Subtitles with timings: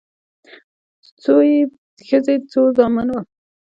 [1.21, 1.57] څو يې
[2.07, 3.21] ښځې څو زامن وه